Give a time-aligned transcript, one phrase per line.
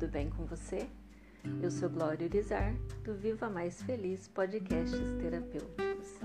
[0.00, 0.88] tudo bem com você?
[1.62, 2.74] Eu sou Glória Urizar,
[3.04, 6.18] do Viva Mais Feliz Podcasts Terapêuticos.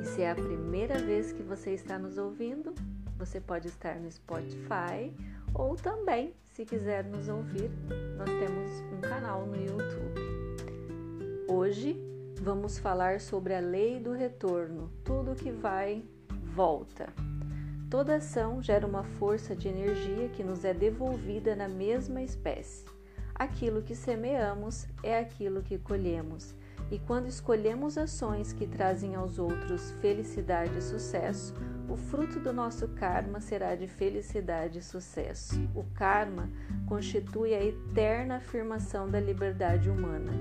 [0.00, 2.74] E se é a primeira vez que você está nos ouvindo,
[3.18, 5.12] você pode estar no Spotify
[5.52, 7.70] ou também, se quiser nos ouvir,
[8.16, 10.22] nós temos um canal no YouTube.
[11.48, 12.00] Hoje
[12.40, 16.02] vamos falar sobre a lei do retorno, tudo que vai,
[16.54, 17.12] volta.
[17.90, 22.96] Toda ação gera uma força de energia que nos é devolvida na mesma espécie.
[23.38, 26.56] Aquilo que semeamos é aquilo que colhemos,
[26.90, 31.54] e quando escolhemos ações que trazem aos outros felicidade e sucesso,
[31.88, 35.54] o fruto do nosso karma será de felicidade e sucesso.
[35.72, 36.50] O karma
[36.86, 40.32] constitui a eterna afirmação da liberdade humana.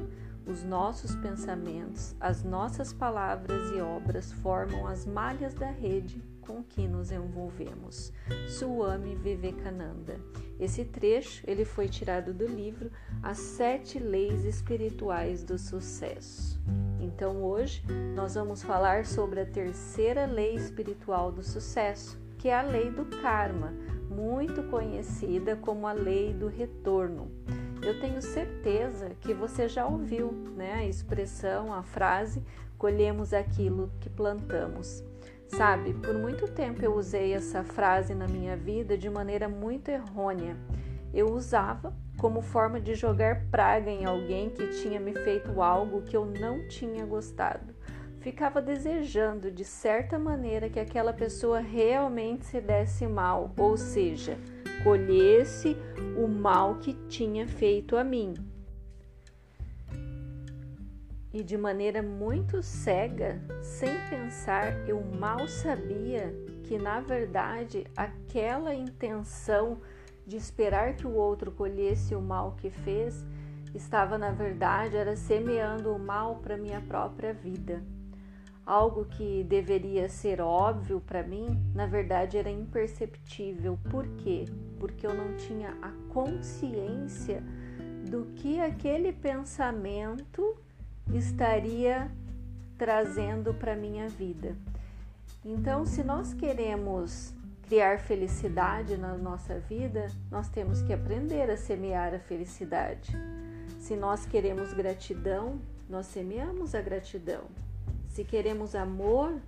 [0.45, 6.87] Os nossos pensamentos, as nossas palavras e obras formam as malhas da rede com que
[6.87, 8.13] nos envolvemos.
[8.47, 10.17] Swami Vivekananda.
[10.57, 12.89] Esse trecho ele foi tirado do livro
[13.21, 16.59] As Sete Leis Espirituais do Sucesso.
[16.99, 17.83] Então hoje
[18.15, 23.05] nós vamos falar sobre a terceira lei espiritual do sucesso, que é a lei do
[23.21, 23.73] karma,
[24.09, 27.29] muito conhecida como a lei do retorno.
[27.81, 32.41] Eu tenho certeza que você já ouviu né, a expressão, a frase
[32.77, 35.03] colhemos aquilo que plantamos.
[35.47, 40.57] Sabe, por muito tempo eu usei essa frase na minha vida de maneira muito errônea.
[41.13, 46.17] Eu usava como forma de jogar praga em alguém que tinha me feito algo que
[46.17, 47.73] eu não tinha gostado.
[48.19, 54.37] Ficava desejando de certa maneira que aquela pessoa realmente se desse mal, ou seja,
[54.83, 55.77] colhesse
[56.17, 58.33] o mal que tinha feito a mim
[61.33, 69.79] e de maneira muito cega, sem pensar, eu mal sabia que na verdade aquela intenção
[70.25, 73.25] de esperar que o outro colhesse o mal que fez
[73.73, 77.83] estava na verdade era semeando o mal para minha própria vida.
[78.65, 83.79] Algo que deveria ser óbvio para mim, na verdade era imperceptível.
[83.89, 84.43] Por quê?
[84.77, 87.41] Porque eu não tinha a consciência
[88.09, 90.57] do que aquele pensamento
[91.13, 92.11] estaria
[92.77, 94.55] trazendo para minha vida.
[95.43, 97.33] Então, se nós queremos
[97.67, 103.11] criar felicidade na nossa vida, nós temos que aprender a semear a felicidade.
[103.79, 105.59] Se nós queremos gratidão,
[105.89, 107.43] nós semeamos a gratidão.
[108.09, 109.39] Se queremos amor,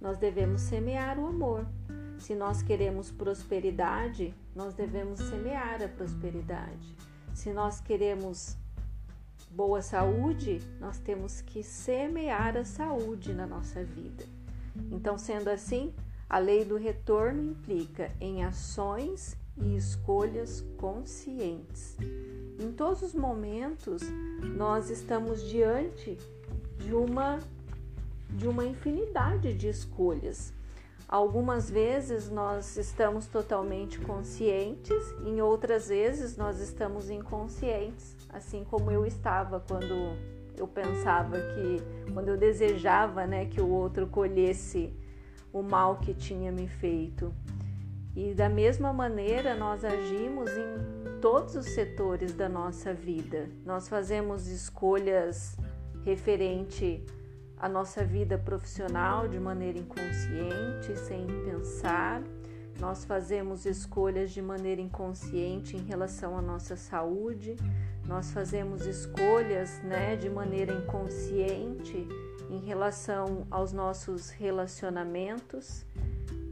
[0.00, 1.66] nós devemos semear o amor.
[2.18, 6.96] Se nós queremos prosperidade, nós devemos semear a prosperidade.
[7.32, 8.56] Se nós queremos
[9.50, 14.24] boa saúde, nós temos que semear a saúde na nossa vida.
[14.90, 15.92] Então, sendo assim,
[16.28, 21.96] a lei do retorno implica em ações e escolhas conscientes.
[22.60, 24.02] Em todos os momentos,
[24.56, 26.16] nós estamos diante
[26.78, 27.38] de uma
[28.30, 30.52] de uma infinidade de escolhas.
[31.08, 39.06] Algumas vezes nós estamos totalmente conscientes, em outras vezes nós estamos inconscientes, assim como eu
[39.06, 40.14] estava quando
[40.54, 44.92] eu pensava que, quando eu desejava né, que o outro colhesse
[45.50, 47.32] o mal que tinha me feito.
[48.14, 53.48] E da mesma maneira nós agimos em todos os setores da nossa vida.
[53.64, 55.56] Nós fazemos escolhas
[56.04, 57.02] referente
[57.66, 62.22] nossa vida profissional de maneira inconsciente, sem pensar.
[62.78, 67.56] Nós fazemos escolhas de maneira inconsciente em relação à nossa saúde.
[68.06, 72.06] Nós fazemos escolhas, né, de maneira inconsciente
[72.50, 75.86] em relação aos nossos relacionamentos.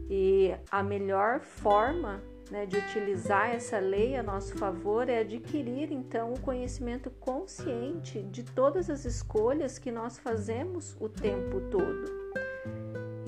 [0.09, 6.33] E a melhor forma né, de utilizar essa lei a nosso favor é adquirir então
[6.33, 12.05] o conhecimento consciente de todas as escolhas que nós fazemos o tempo todo.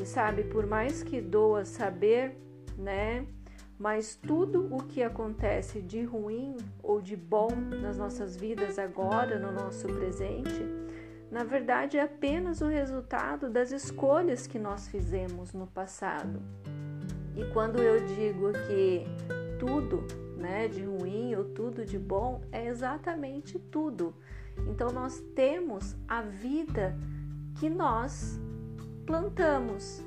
[0.02, 2.38] E sabe, por mais que doa saber,
[2.78, 3.26] né,
[3.78, 7.50] mas tudo o que acontece de ruim ou de bom
[7.82, 10.66] nas nossas vidas agora, no nosso presente,
[11.32, 16.42] na verdade é apenas o resultado das escolhas que nós fizemos no passado.
[17.40, 19.06] E quando eu digo que
[19.58, 20.06] tudo,
[20.36, 24.14] né, de ruim ou tudo de bom, é exatamente tudo.
[24.68, 26.98] Então nós temos a vida
[27.58, 28.38] que nós
[29.06, 30.04] plantamos.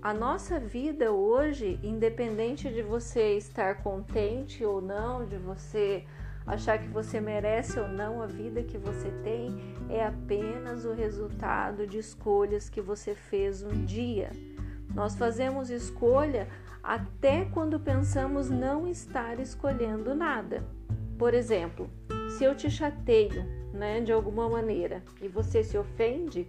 [0.00, 6.06] A nossa vida hoje, independente de você estar contente ou não, de você
[6.46, 9.50] achar que você merece ou não a vida que você tem,
[9.90, 14.30] é apenas o resultado de escolhas que você fez um dia.
[14.94, 16.48] Nós fazemos escolha
[16.82, 20.64] até quando pensamos não estar escolhendo nada.
[21.18, 21.90] Por exemplo,
[22.36, 26.48] se eu te chateio, né, de alguma maneira, e você se ofende,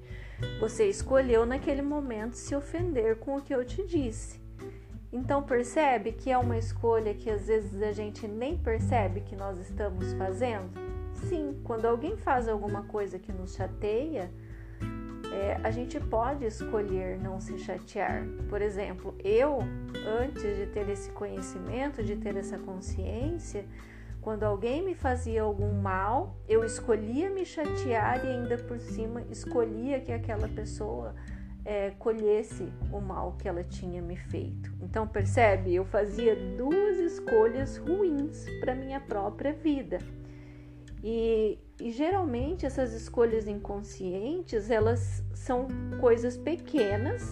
[0.60, 4.40] você escolheu naquele momento se ofender com o que eu te disse.
[5.12, 9.60] Então percebe que é uma escolha que às vezes a gente nem percebe que nós
[9.60, 10.70] estamos fazendo?
[11.28, 14.32] Sim, quando alguém faz alguma coisa que nos chateia,
[15.32, 18.26] é, a gente pode escolher não se chatear.
[18.50, 19.60] Por exemplo, eu,
[20.06, 23.66] antes de ter esse conhecimento, de ter essa consciência,
[24.22, 30.00] quando alguém me fazia algum mal, eu escolhia me chatear e ainda por cima escolhia
[30.02, 31.16] que aquela pessoa
[31.64, 34.74] é, colhesse o mal que ela tinha me feito.
[34.82, 40.00] Então percebe, eu fazia duas escolhas ruins para minha própria vida.
[41.04, 45.68] E, e, geralmente essas escolhas inconscientes elas são
[46.00, 47.30] coisas pequenas,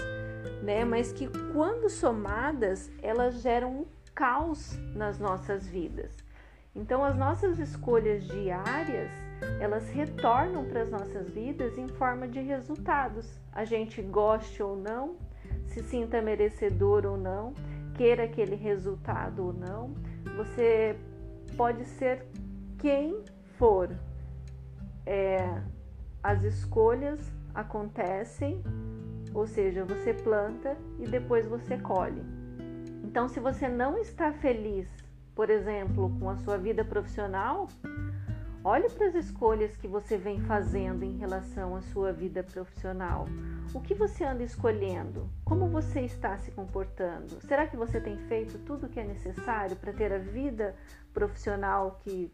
[0.64, 0.86] né?
[0.86, 3.86] Mas que quando somadas elas geram um
[4.16, 6.12] caos nas nossas vidas.
[6.76, 9.12] Então as nossas escolhas diárias
[9.60, 13.40] elas retornam para as nossas vidas em forma de resultados.
[13.52, 15.16] A gente goste ou não,
[15.66, 17.54] se sinta merecedor ou não,
[17.96, 19.94] queira aquele resultado ou não,
[20.36, 20.96] você
[21.56, 22.26] pode ser
[22.80, 23.24] quem
[23.58, 23.90] for.
[25.10, 25.62] É,
[26.22, 28.62] as escolhas acontecem,
[29.34, 32.22] ou seja, você planta e depois você colhe.
[33.06, 34.86] Então, se você não está feliz,
[35.34, 37.70] por exemplo, com a sua vida profissional,
[38.70, 43.26] Olhe para as escolhas que você vem fazendo em relação à sua vida profissional.
[43.74, 45.30] O que você anda escolhendo?
[45.46, 47.40] Como você está se comportando?
[47.48, 50.76] Será que você tem feito tudo o que é necessário para ter a vida
[51.14, 52.30] profissional que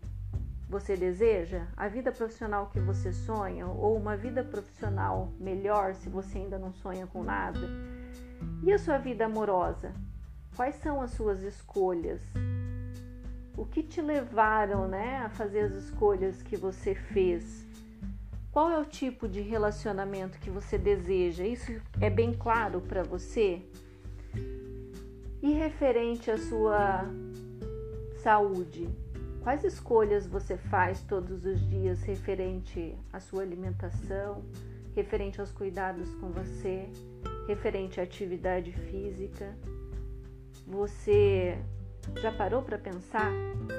[0.74, 1.68] você deseja?
[1.78, 3.68] A vida profissional que você sonha?
[3.68, 7.70] Ou uma vida profissional melhor se você ainda não sonha com nada?
[8.64, 9.94] E a sua vida amorosa?
[10.56, 12.22] Quais são as suas escolhas?
[13.56, 17.66] o que te levaram né, a fazer as escolhas que você fez?
[18.52, 21.46] Qual é o tipo de relacionamento que você deseja?
[21.46, 23.62] Isso é bem claro para você?
[25.42, 27.06] E referente à sua
[28.22, 28.88] saúde,
[29.44, 34.42] quais escolhas você faz todos os dias referente à sua alimentação,
[34.96, 36.88] referente aos cuidados com você,
[37.46, 39.54] referente à atividade física?
[40.66, 41.58] Você
[42.22, 43.32] já parou para pensar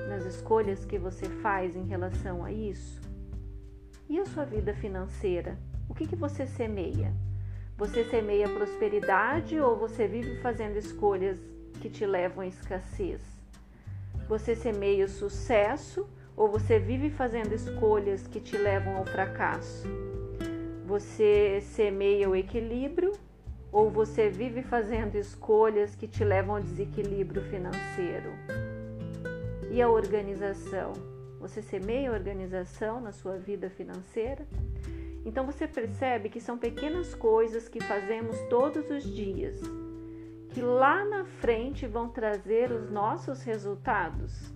[0.08, 3.00] nas escolhas que você faz em relação a isso?
[4.06, 5.58] E a sua vida financeira?
[5.88, 7.10] O que, que você semeia?
[7.78, 11.38] Você semeia prosperidade ou você vive fazendo escolhas
[11.80, 13.33] que te levam à escassez?
[14.28, 19.86] Você semeia o sucesso ou você vive fazendo escolhas que te levam ao fracasso?
[20.86, 23.12] Você semeia o equilíbrio
[23.70, 28.30] ou você vive fazendo escolhas que te levam ao desequilíbrio financeiro?
[29.70, 30.92] E a organização?
[31.40, 34.46] Você semeia organização na sua vida financeira?
[35.26, 39.60] Então você percebe que são pequenas coisas que fazemos todos os dias,
[40.54, 44.54] que lá na frente vão trazer os nossos resultados.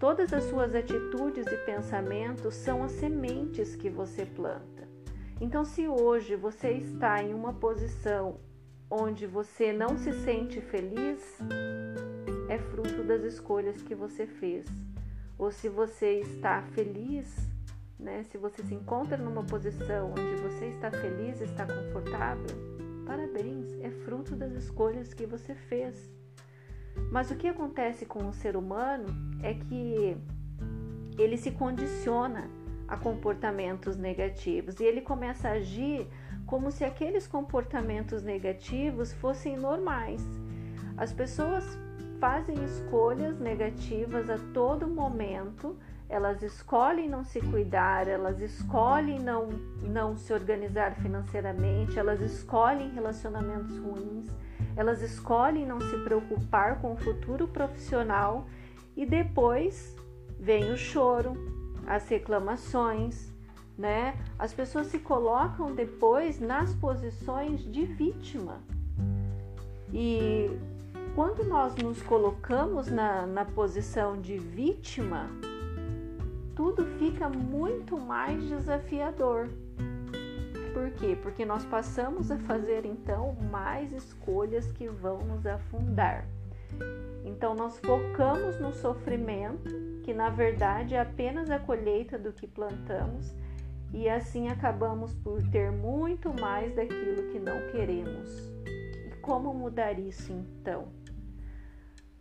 [0.00, 4.88] Todas as suas atitudes e pensamentos são as sementes que você planta.
[5.40, 8.40] Então, se hoje você está em uma posição
[8.90, 11.38] onde você não se sente feliz,
[12.48, 14.66] é fruto das escolhas que você fez.
[15.38, 17.32] Ou se você está feliz,
[17.96, 18.24] né?
[18.24, 22.77] Se você se encontra numa posição onde você está feliz, está confortável,
[23.08, 26.12] parabéns, é fruto das escolhas que você fez.
[27.10, 29.06] Mas o que acontece com o ser humano
[29.42, 30.14] é que
[31.16, 32.50] ele se condiciona
[32.86, 36.06] a comportamentos negativos e ele começa a agir
[36.44, 40.22] como se aqueles comportamentos negativos fossem normais.
[40.98, 41.64] As pessoas
[42.20, 49.48] fazem escolhas negativas a todo momento, elas escolhem não se cuidar, elas escolhem não,
[49.82, 54.30] não se organizar financeiramente, elas escolhem relacionamentos ruins,
[54.74, 58.46] elas escolhem não se preocupar com o futuro profissional
[58.96, 59.94] e depois
[60.40, 61.34] vem o choro,
[61.86, 63.30] as reclamações,
[63.76, 64.14] né?
[64.38, 68.60] As pessoas se colocam depois nas posições de vítima.
[69.92, 70.50] E
[71.14, 75.28] quando nós nos colocamos na, na posição de vítima,
[76.58, 79.48] tudo fica muito mais desafiador.
[80.74, 81.16] Por quê?
[81.22, 86.26] Porque nós passamos a fazer então mais escolhas que vão nos afundar.
[87.24, 89.70] Então nós focamos no sofrimento
[90.02, 93.32] que na verdade é apenas a colheita do que plantamos,
[93.94, 98.52] e assim acabamos por ter muito mais daquilo que não queremos.
[98.66, 100.88] E como mudar isso então?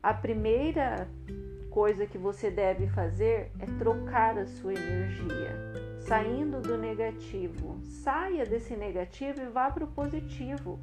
[0.04, 1.08] A primeira
[1.70, 5.52] coisa que você deve fazer é trocar a sua energia,
[6.00, 7.80] saindo do negativo.
[7.84, 10.80] Saia desse negativo e vá para o positivo.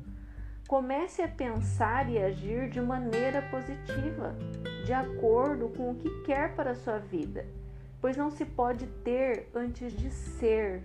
[0.69, 4.35] Comece a pensar e agir de maneira positiva,
[4.85, 7.47] de acordo com o que quer para a sua vida,
[8.01, 10.83] pois não se pode ter antes de ser.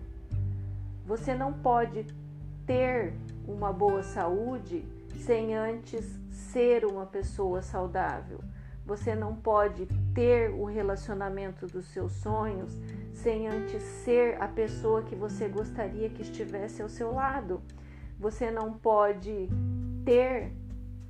[1.06, 2.06] Você não pode
[2.66, 3.14] ter
[3.48, 8.40] uma boa saúde sem antes ser uma pessoa saudável.
[8.90, 12.76] Você não pode ter o relacionamento dos seus sonhos
[13.14, 17.62] sem antes ser a pessoa que você gostaria que estivesse ao seu lado.
[18.18, 19.48] Você não pode
[20.04, 20.52] ter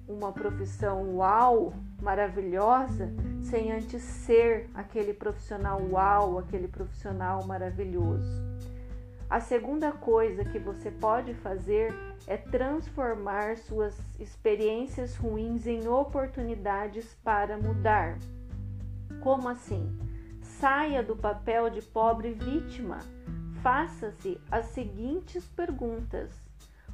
[0.06, 8.49] uma profissão uau, maravilhosa, sem antes ser aquele profissional uau, aquele profissional maravilhoso.
[9.30, 11.94] A segunda coisa que você pode fazer
[12.26, 18.18] é transformar suas experiências ruins em oportunidades para mudar.
[19.22, 19.96] Como assim?
[20.42, 22.98] Saia do papel de pobre vítima.
[23.62, 26.32] Faça-se as seguintes perguntas: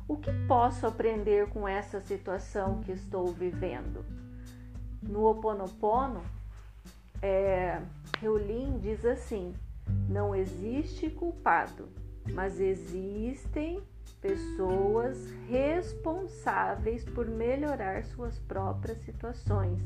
[0.06, 4.04] O que posso aprender com essa situação que estou vivendo?
[5.02, 6.22] No Ho Oponopono,
[7.22, 7.82] é,
[8.22, 9.54] Heulin diz assim:
[10.10, 11.88] Não existe culpado
[12.34, 13.82] mas existem
[14.22, 19.80] pessoas responsáveis por melhorar suas próprias situações.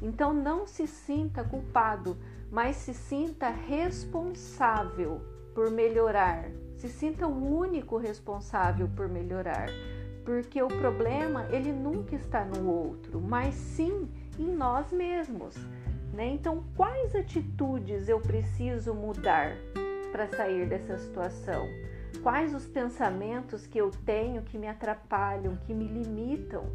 [0.00, 2.16] Então não se sinta culpado,
[2.50, 5.20] mas se sinta responsável
[5.54, 6.50] por melhorar.
[6.76, 9.68] Se sinta o único responsável por melhorar,
[10.24, 15.54] porque o problema ele nunca está no outro, mas sim em nós mesmos.
[16.12, 16.28] Né?
[16.28, 19.56] Então, quais atitudes eu preciso mudar?
[20.14, 21.68] Para sair dessa situação?
[22.22, 26.70] Quais os pensamentos que eu tenho que me atrapalham, que me limitam?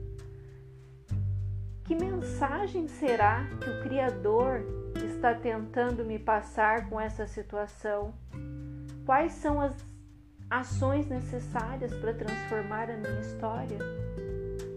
[1.85, 4.65] Que mensagem será que o Criador
[5.05, 8.13] está tentando me passar com essa situação?
[9.05, 9.73] Quais são as
[10.49, 13.79] ações necessárias para transformar a minha história?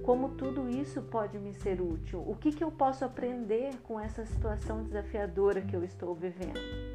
[0.04, 2.22] Como tudo isso pode me ser útil?
[2.24, 6.91] O que, que eu posso aprender com essa situação desafiadora que eu estou vivendo?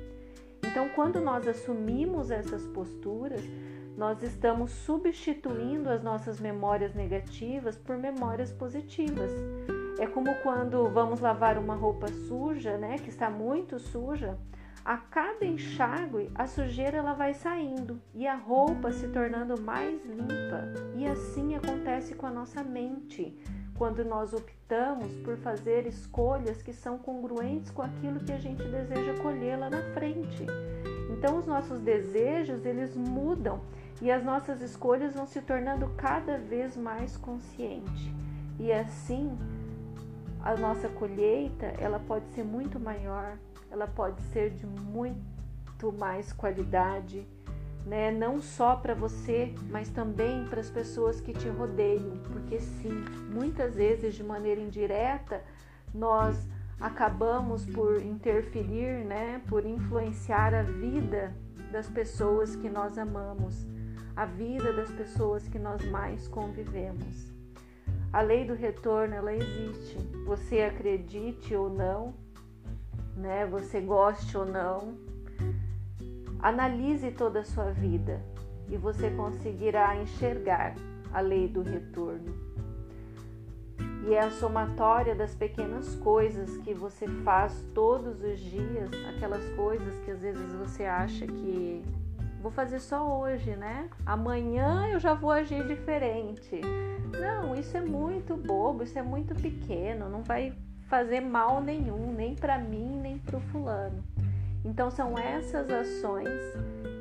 [0.69, 3.41] Então, quando nós assumimos essas posturas,
[3.97, 9.31] nós estamos substituindo as nossas memórias negativas por memórias positivas.
[9.97, 14.38] É como quando vamos lavar uma roupa suja, né, que está muito suja,
[14.83, 20.63] a cada enxágue a sujeira ela vai saindo e a roupa se tornando mais limpa.
[20.95, 23.38] E assim acontece com a nossa mente
[23.77, 29.13] quando nós optamos por fazer escolhas que são congruentes com aquilo que a gente deseja
[29.22, 30.46] colher lá na frente.
[31.12, 33.62] Então os nossos desejos, eles mudam
[34.01, 38.12] e as nossas escolhas vão se tornando cada vez mais conscientes.
[38.60, 39.38] E assim,
[40.43, 43.38] a nossa colheita, ela pode ser muito maior,
[43.69, 47.27] ela pode ser de muito mais qualidade,
[47.88, 48.12] né?
[48.12, 53.75] Não só para você, mas também para as pessoas que te rodeiam, porque sim, muitas
[53.75, 55.41] vezes de maneira indireta
[55.94, 56.46] nós
[56.79, 59.41] acabamos por interferir, né?
[59.48, 61.34] Por influenciar a vida
[61.72, 63.65] das pessoas que nós amamos,
[64.15, 67.34] a vida das pessoas que nós mais convivemos.
[68.12, 69.98] A lei do retorno ela existe.
[70.25, 72.13] Você acredite ou não,
[73.15, 73.46] né?
[73.46, 75.06] Você goste ou não,
[76.39, 78.22] Analise toda a sua vida
[78.70, 80.75] e você conseguirá enxergar
[81.13, 82.34] a lei do retorno.
[84.08, 90.00] E é a somatória das pequenas coisas que você faz todos os dias, aquelas coisas
[90.06, 91.84] que às vezes você acha que
[92.41, 93.89] vou fazer só hoje, né?
[94.06, 96.62] Amanhã eu já vou agir diferente.
[97.20, 100.53] Não, isso é muito bobo, isso é muito pequeno, não vai
[100.88, 104.01] fazer mal nenhum, nem para mim, nem para o fulano.
[104.67, 106.29] Então são essas ações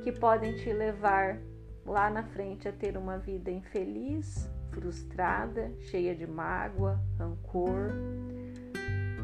[0.05, 1.37] que podem te levar
[1.85, 7.91] lá na frente a ter uma vida infeliz, frustrada, cheia de mágoa, rancor,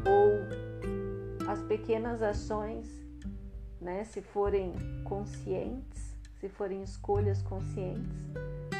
[0.05, 2.85] ou as pequenas ações,
[3.79, 4.73] né, se forem
[5.05, 8.27] conscientes, se forem escolhas conscientes,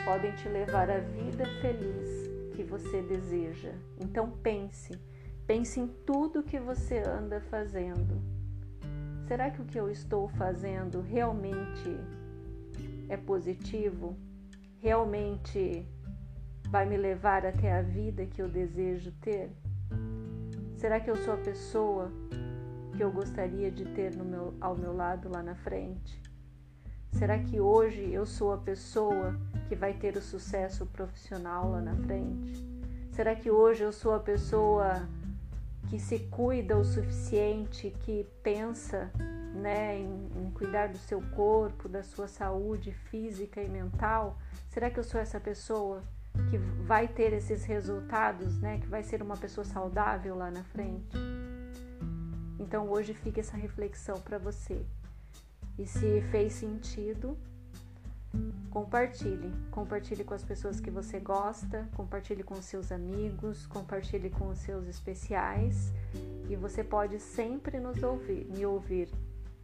[0.03, 3.72] podem te levar à vida feliz que você deseja.
[3.98, 4.91] Então pense,
[5.48, 8.33] pense em tudo que você anda fazendo
[9.27, 11.98] Será que o que eu estou fazendo realmente
[13.08, 14.18] é positivo?
[14.80, 15.86] Realmente
[16.70, 19.51] vai me levar até a vida que eu desejo ter?
[20.75, 22.12] Será que eu sou a pessoa
[22.98, 26.22] que eu gostaria de ter meu, ao meu lado lá na frente?
[27.13, 29.39] Será que hoje eu sou a pessoa
[29.70, 32.68] que vai ter o sucesso profissional lá na frente?
[33.12, 35.08] Será que hoje eu sou a pessoa
[35.94, 39.12] que se cuida o suficiente, que pensa
[39.54, 44.40] né, em, em, cuidar do seu corpo, da sua saúde física e mental?
[44.70, 46.02] Será que eu sou essa pessoa
[46.50, 51.16] que vai ter esses resultados, né, que vai ser uma pessoa saudável lá na frente?
[52.58, 54.84] Então hoje fica essa reflexão para você.
[55.78, 57.38] E se fez sentido,
[58.70, 59.52] compartilhe.
[59.70, 64.88] Compartilhe com as pessoas que você gosta, compartilhe com seus amigos, compartilhe com os seus
[64.88, 65.94] especiais.
[66.50, 69.10] E você pode sempre nos ouvir, me ouvir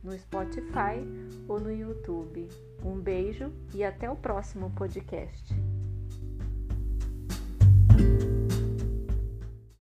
[0.03, 1.03] no Spotify
[1.47, 2.47] ou no YouTube.
[2.83, 5.68] Um beijo e até o próximo podcast.